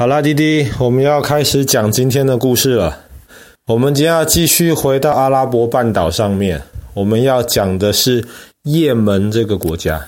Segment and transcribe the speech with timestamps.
[0.00, 3.00] 好啦，滴滴，我们要开始讲今天的故事了。
[3.66, 6.62] 我们今天要继续回到阿拉伯半岛上面，
[6.94, 8.26] 我们要讲的是
[8.62, 10.02] 也门这个国家。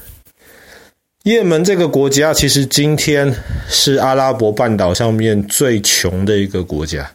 [1.25, 3.35] 也门这个国家其实今天
[3.69, 7.13] 是阿拉伯半岛上面最穷的一个国家，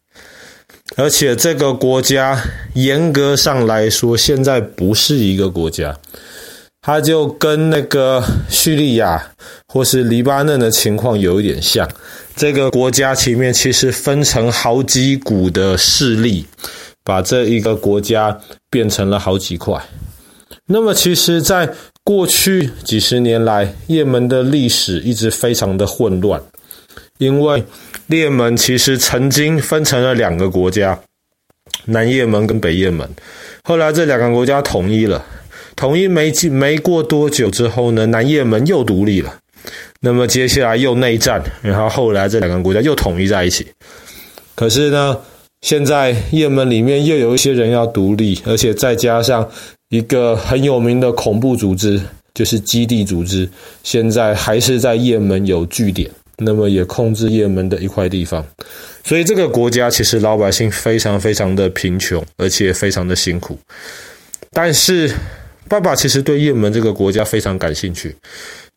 [0.95, 2.39] 而且这个国家
[2.75, 5.97] 严格上来说，现在不是一个国家。
[6.87, 9.21] 它就跟那个叙利亚
[9.67, 11.85] 或是黎巴嫩的情况有一点像，
[12.33, 16.45] 这个国家前面其实分成好几股的势力，
[17.03, 18.39] 把这一个国家
[18.69, 19.77] 变成了好几块。
[20.65, 21.69] 那么，其实，在
[22.05, 26.41] 过去几十年来，也门的历史一直非常的混乱，
[27.17, 27.61] 因为
[28.07, 30.97] 也门其实曾经分成了两个国家，
[31.83, 33.05] 南也门跟北也门，
[33.65, 35.21] 后来这两个国家统一了。
[35.77, 39.33] 统一没没过多久之后呢，南也门又独立了。
[39.99, 43.67] 那么接下来又内战，然后后来这两个国家又统一在一起。
[44.55, 45.17] 可是呢，
[45.61, 49.47] 现在也门里面又有一些人要独立，而且再加上
[49.89, 52.01] 一个很有名的恐怖组织，
[52.33, 53.47] 就是基地组织，
[53.83, 58.43] 现在还是在也门有据点，那么也控制也门的一块地方。
[59.03, 63.59] 所以这个国家其实老百姓非常非常的贫穷，而且非常的辛苦。
[64.51, 65.11] 但是。
[65.69, 68.15] 爸爸其实对也门这个国家非常感兴趣，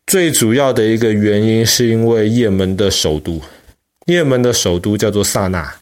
[0.07, 3.41] 最主要的一个原因是因为也门的首都，
[4.05, 5.73] 也门的首都叫做萨那。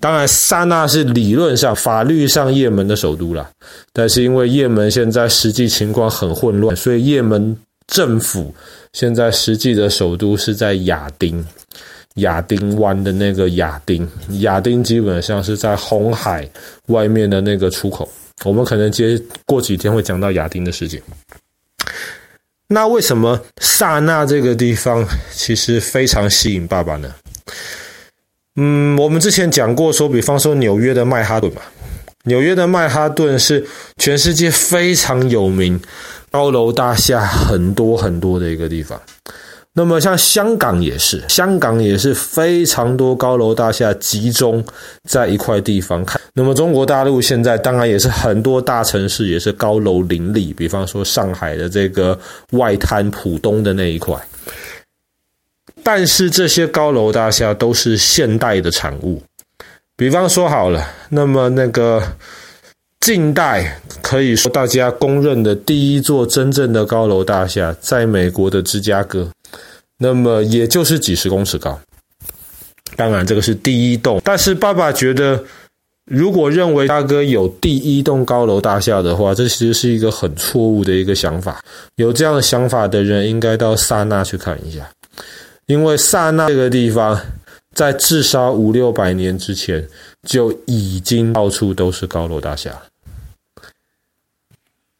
[0.00, 3.48] 当然，萨那是理论上、法律上也门的首都啦，
[3.92, 8.54] 但是因为也门现在实际情况很混乱，所以也门政府
[8.92, 11.42] 现在实际的首都是在亚丁，
[12.16, 14.06] 亚丁湾的那个亚丁，
[14.40, 16.46] 亚丁基本上是在红海
[16.88, 18.06] 外面的那个出口。
[18.42, 21.00] 我们可能接过几天会讲到亚丁的事情。
[22.66, 27.14] 那为什么萨那这个地方其实非常吸引爸爸呢？
[28.56, 31.62] 嗯，我们之前讲过说，比方说纽约的曼哈顿嘛，
[32.24, 33.66] 纽约的曼哈顿是
[33.98, 35.80] 全世界非常有名、
[36.30, 39.00] 高楼大厦很多很多的一个地方。
[39.74, 44.64] 那么像香港也是，香港也是非常多高楼大厦集中
[45.02, 46.20] 在一块地方看。
[46.34, 52.18] 那么中国大陆现在当然也是很多大城市也是高楼林立，比方说上海的这个
[52.50, 54.20] 外滩浦东的那一块。
[55.84, 59.22] 但是这些高楼大厦都是现代的产物，
[59.96, 62.02] 比方说好了，那么那个
[63.00, 69.30] 近代可以说大家公认的第一座真正的高楼大厦，在美国的芝加哥。
[69.98, 71.78] 那么也就是几十公尺高，
[72.96, 74.20] 当然这个是第一栋。
[74.24, 75.44] 但是爸爸觉得，
[76.04, 81.64] 如果认为大哥有第一栋高楼大厦的话，这其实是一个很错误的一个想法。
[81.96, 84.86] 有这样的想法的人，应该到萨那去看一下，
[85.66, 87.18] 因为萨那这个地方，
[87.72, 89.88] 在至少五六百年之前
[90.22, 92.70] 就已经到处都是高楼大厦。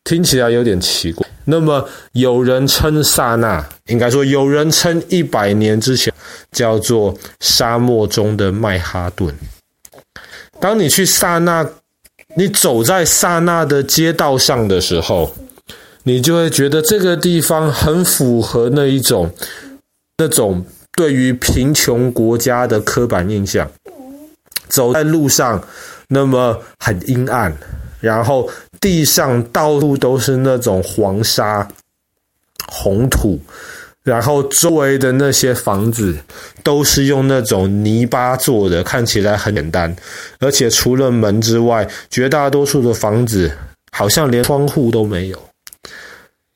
[0.04, 1.26] 听起来有点奇怪。
[1.44, 6.10] 那么有人称萨那，应该说有人称一百年之前
[6.50, 9.34] 叫做沙漠中的曼哈顿。
[10.64, 11.68] 当你去萨那，
[12.36, 15.34] 你走在萨那的街道上的时候，
[16.04, 19.30] 你就会觉得这个地方很符合那一种
[20.16, 20.64] 那种
[20.96, 23.70] 对于贫穷国家的刻板印象。
[24.70, 25.62] 走在路上，
[26.08, 27.54] 那么很阴暗。
[28.00, 28.48] 然后
[28.80, 31.68] 地上到处都是那种黄沙、
[32.68, 33.38] 红土，
[34.04, 36.14] 然后周围的那些房子
[36.62, 39.96] 都是用那种泥巴做的，看起来很简单。
[40.38, 43.50] 而且除了门之外，绝大多数的房子
[43.92, 45.42] 好像连窗户都没有。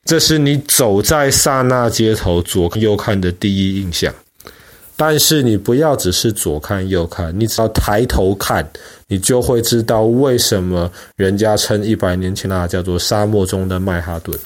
[0.05, 4.13] 这是你走在萨那街头左看右看的第一印象。
[4.95, 8.69] 但是你不要只是左看右看，你只要抬头看，
[9.07, 14.37] 你就会知道为什么人家称一百年前那叫做沙漠中的曼哈顿。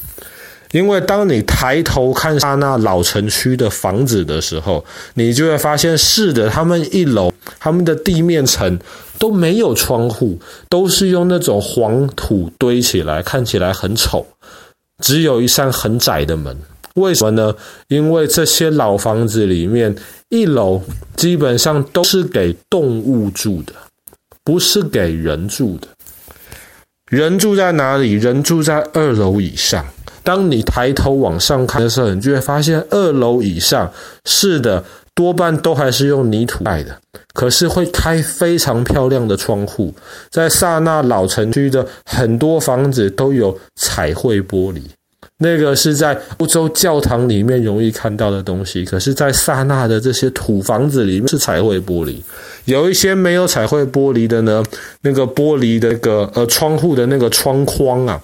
[0.72, 4.84] 因为当你抬头看萨那老城区的房子的时候，
[5.14, 8.78] 你就会发现，是的，他们一楼他们的地面层
[9.18, 10.38] 都没有窗户，
[10.68, 14.26] 都是用那种黄土堆起来，看起来很丑，
[15.02, 16.56] 只有一扇很窄的门。
[16.94, 17.54] 为什么呢？
[17.88, 19.94] 因为这些老房子里面，
[20.28, 20.82] 一楼
[21.16, 23.72] 基本上都是给动物住的，
[24.42, 25.88] 不是给人住的。
[27.10, 28.12] 人住在哪里？
[28.14, 29.84] 人住在二楼以上。
[30.22, 33.90] 当你抬头往上看的时候，你就会发现二楼以上，
[34.24, 34.84] 是的，
[35.14, 36.96] 多半都还是用泥土盖的，
[37.34, 39.94] 可是会开非常漂亮的窗户。
[40.30, 44.80] 在萨那老城区的很多房子都有彩绘玻璃。
[45.38, 52.14] 那个是在欧洲教堂里面容易看到的东西，可是，在萨那的这些土房子里面是彩绘玻璃。
[52.64, 54.62] 有一些没有彩绘玻璃的呢，
[55.00, 58.20] 那个玻璃的那个呃窗户的那个窗框啊，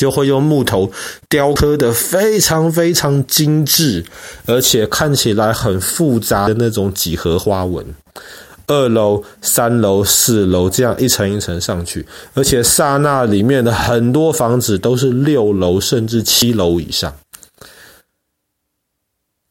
[0.00, 0.90] 就会用木头
[1.28, 4.02] 雕刻的非常非常精致，
[4.46, 7.84] 而且看起来很复杂的那种几何花纹。
[8.66, 17.14] 二楼、三楼、四楼，这样一层一层上去，而且刹那里面的很多房子都是六楼甚至七楼以上。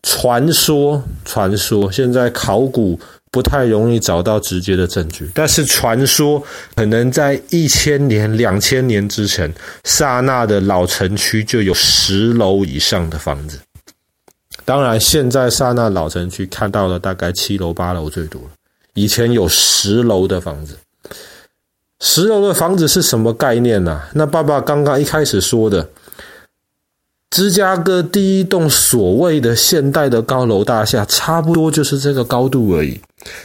[0.02, 3.00] 传说，传说，现在考古
[3.32, 6.42] 不太容易找到直接的证据，但是传说
[6.76, 9.54] 可能在一千年、两千年之前，
[9.84, 13.60] 萨那的老城区就有十楼以上的房子。
[14.66, 18.50] 当然，现在萨那老城区看到了大概七楼、八楼最多了。
[18.94, 20.76] 以前有十楼的房子，
[22.02, 24.02] 十楼的房子是什么概念呢？
[24.14, 25.88] 那爸爸刚刚一开始说的，
[27.30, 33.00] 芝加哥第一栋所谓的现代的高楼大厦，差不多就是这个高度而已。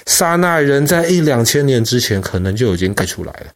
[0.06, 3.46] 萨那人在一两千年之前可能就已经盖出来了，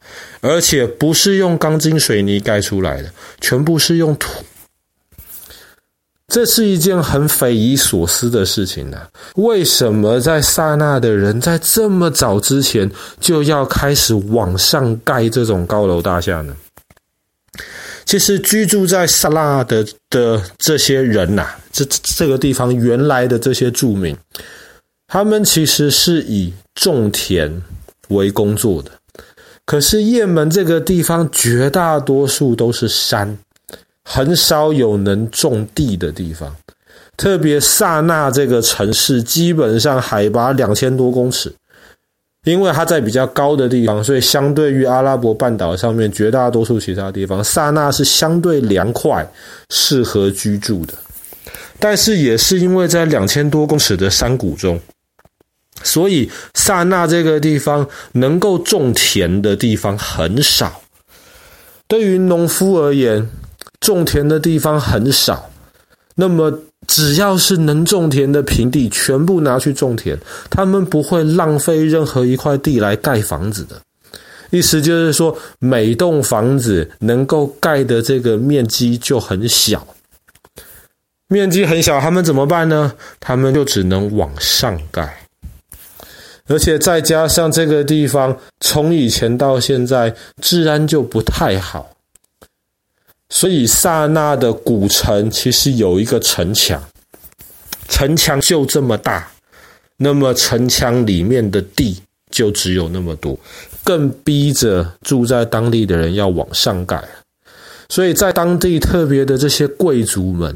[0.41, 3.09] 而且不是用钢筋水泥盖出来的，
[3.41, 4.29] 全部是用土。
[6.27, 8.99] 这是一件很匪夷所思的事情呢、
[9.33, 16.55] 为什么在萨那的人在这么早之前就要开始往上盖这种高楼大厦呢？
[18.09, 24.17] 其实居住在萨那的的这些人呐、啊，这这个地方原来的这些住民，
[25.05, 27.61] 他们其实是以种田
[28.07, 28.89] 为工作的。
[29.63, 33.37] 可是雁门这个地方绝大多数都是山。
[34.03, 36.51] 很少有能种地的地方，
[37.15, 41.53] 特别萨那这个城市，基本上海拔两千多公尺，
[42.45, 49.29] 因为它在比较高的地方，所以相对于阿拉伯半岛上面绝大多数其他地方，萨那是相对凉快，
[49.69, 50.93] 适合居住的。
[51.79, 54.79] 但是也是因为在两千多公尺的山谷中，
[55.83, 60.81] 所以萨那这个地方能够种田的地方很少，
[61.87, 63.29] 对于农夫而言。
[63.81, 65.49] 种田的地方很少，
[66.15, 66.51] 那么
[66.89, 70.17] 只要是能种田的平地，全部拿去种田。
[70.49, 73.79] 他们不会浪费任何一块地来盖房子的。
[74.49, 79.85] 意思就是说，每栋房子能够盖的这个面积就很小，
[81.27, 82.91] 面积很小，他们怎么办呢？
[83.19, 85.15] 他们就只能往上盖，
[86.47, 91.87] 而且再加上这个地方从以前到现在治安就不太好。
[93.29, 96.81] 所以萨那的古城其实有一个城墙，
[97.87, 99.31] 城墙就这么大，
[99.97, 103.37] 那么城墙里面的地就只有那么多，
[103.83, 107.01] 更逼着住在当地的人要往上盖。
[107.87, 110.55] 所以在当地特别的这些贵族们，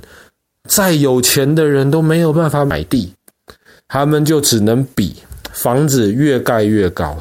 [0.67, 3.13] 再有钱的人都没有办法买地，
[3.87, 5.15] 他们就只能比
[5.51, 7.17] 房子越盖越高。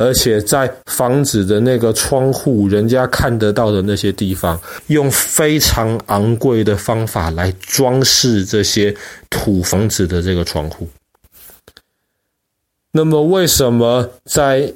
[0.00, 8.96] 而且在房子的那个窗户，人家看得到的那些地方，用非常昂贵的方法来装饰这些
[9.28, 10.88] 土房子的这个窗户。
[12.92, 14.72] 那么，为什么在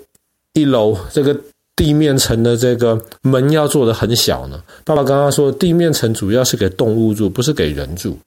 [0.52, 1.34] 一楼这个
[1.74, 4.62] 地面层的这个门要做得很小呢？
[4.84, 8.18] 爸爸刚刚说，地面层主要是给动物住，不是给人住。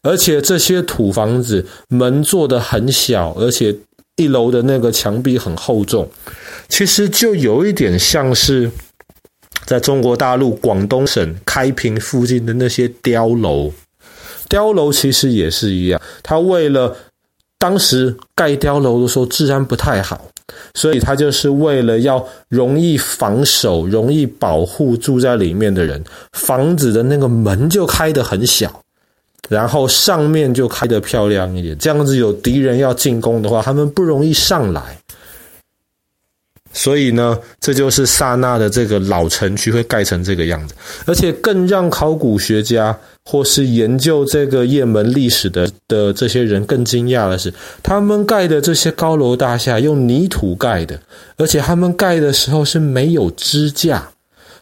[0.00, 3.76] 而且这些土房子门做得很小，而且。
[4.18, 6.06] 一楼的那个墙壁很厚重，
[6.68, 8.70] 其实就有一点像是
[9.64, 13.72] 在中国大陆广东省开平附近的那些碉楼。
[14.48, 16.96] 碉楼其实也是一样，他为了
[17.58, 20.28] 当时盖碉楼的时候治安不太好，
[20.74, 28.82] 所以他就是为了要容易防守、容易保护住在里面的人，房子的那个门就开得很小。
[29.48, 34.98] 然后上面就开得漂亮一点，这样子有敌人要进攻的话，他们不容易上来。
[36.70, 40.74] 所以呢，这就是萨那的这个老城区会盖成这个样子。
[41.06, 47.52] 而且更让考古学家或是研究这个雁门历史的的这些人更惊讶的是，
[47.82, 51.00] 他们盖的这些高楼大厦用泥土盖的，
[51.38, 54.06] 而且他们盖的时候是没有支架。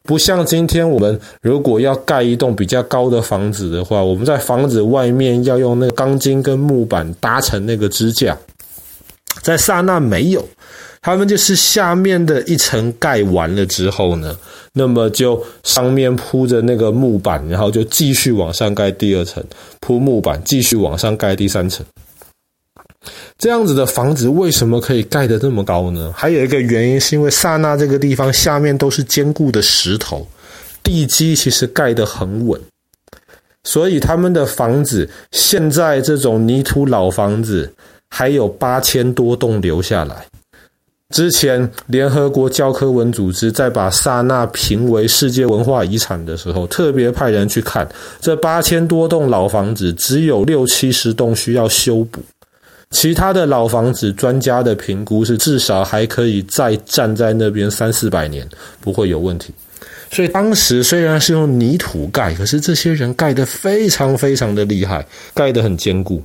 [0.06, 8.38] 不像今天我们如果要盖一栋比较高的房子的话，我们在房子外面要用那个钢筋跟木板搭成那个支架，
[9.42, 10.48] 在萨那没有，
[11.02, 14.36] 他们就是下面的一层盖完了之后呢，
[14.72, 19.42] 那么就上面铺着那个木板，然后就继续往上盖第二层，
[19.80, 21.84] 铺木板继续往上盖第三层。
[23.38, 26.12] 这样子的房子为什么可以盖得这么高呢？
[26.16, 30.26] 还有一个原因是因为萨那这个地方下面都是坚固的石头，
[30.82, 32.60] 地基其实盖得很稳，
[33.64, 37.72] 所以他们的房子现在这种泥土老房子
[38.08, 40.26] 还有八千多栋留下来。
[41.14, 47.88] 之前联合国教科文组织在把萨那评为世界文化遗产的时候，特别派人去看
[48.20, 52.20] 这八千多栋老房子，只有六七十栋需要修补。
[52.90, 58.48] 其他的老房子，专家的评估是至少还可以再站在那边三四百年，
[58.80, 59.52] 不会有问题。
[60.10, 66.22] 所以当时虽然是用泥土盖，可是这些人盖得非常非常的厉害，盖得很坚固。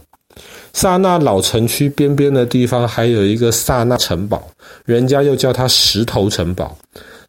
[0.73, 4.47] 萨那老城区边边的地方还有一个萨那城堡，
[4.85, 6.77] 人家又叫它石头城堡。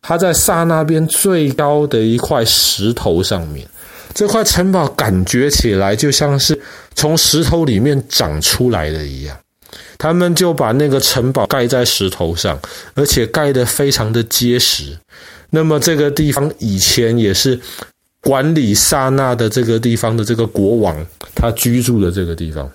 [0.02, 3.66] 它在萨那边最高的一块石头上面。
[4.14, 6.60] 这块城堡感觉起来就像是
[6.94, 9.36] 从石头里面长出来的一样，
[9.98, 12.58] 他们就把那个城堡盖在石头上，
[12.94, 14.96] 而且盖得非常的结实。
[15.50, 17.58] 那么这个地方以前也是
[18.20, 22.70] 管理萨那的这个地方的这个国王他居住的这个地方。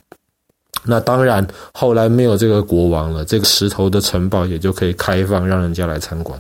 [0.84, 6.40] 那当然后来没有这个国王了，这个石头的城堡也就可以开放让人家来参观。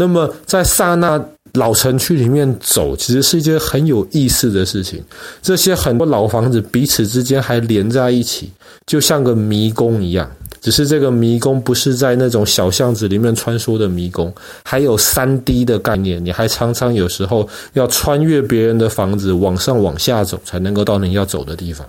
[0.00, 5.04] 那么在萨那老城区里面走，其实是一件很有意思的事情。
[5.42, 8.50] 这些很多老房子彼此之间还连在一起，
[8.86, 10.30] 就像个迷宫一样。
[10.62, 14.32] 只是这个迷宫不是在那种小巷子里面穿梭的迷宫，
[14.64, 16.24] 还有三 D 的概念。
[16.24, 21.86] 你还常常有时候要穿越别人的房子，往上往下走，才能够到你要走的地方。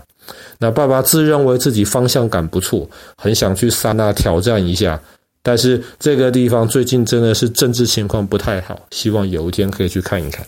[0.58, 5.00] 那爸爸自认为自己方向感不错，很想去萨那挑战一下。
[5.44, 10.46] 但是这个地方最近真的是政治情况不太好，希望有一天可以去看一看。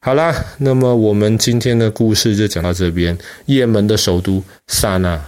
[0.00, 3.16] 好啦，那么我们今天的故事就讲到这边。
[3.46, 5.20] 也门的首都萨那